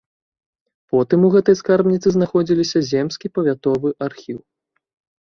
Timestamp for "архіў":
4.07-4.39